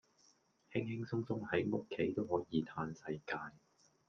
[0.73, 3.37] 輕輕鬆鬆喺屋企都可以嘆世界